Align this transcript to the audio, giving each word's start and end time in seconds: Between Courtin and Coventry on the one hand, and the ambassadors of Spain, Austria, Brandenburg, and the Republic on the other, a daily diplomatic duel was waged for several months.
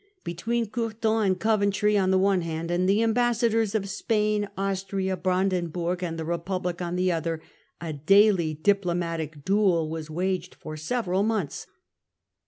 Between 0.23 0.65
Courtin 0.65 1.23
and 1.23 1.39
Coventry 1.39 1.95
on 1.95 2.09
the 2.09 2.17
one 2.17 2.41
hand, 2.41 2.71
and 2.71 2.89
the 2.89 3.03
ambassadors 3.03 3.75
of 3.75 3.87
Spain, 3.87 4.49
Austria, 4.57 5.15
Brandenburg, 5.15 6.01
and 6.01 6.17
the 6.17 6.25
Republic 6.25 6.81
on 6.81 6.95
the 6.95 7.11
other, 7.11 7.39
a 7.79 7.93
daily 7.93 8.55
diplomatic 8.55 9.45
duel 9.45 9.87
was 9.91 10.09
waged 10.09 10.55
for 10.55 10.75
several 10.75 11.21
months. 11.21 11.67